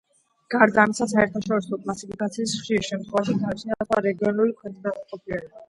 გარდა 0.53 0.79
ამისა, 0.87 1.05
საერთაშორისო 1.11 1.79
კლასიფიკაციას 1.83 2.55
ხშირ 2.63 2.89
შემთხვევაში 2.89 3.39
გააჩნია 3.45 3.81
სხვა 3.89 4.03
რეგიონული 4.09 4.59
ქვედანაყოფები. 4.61 5.43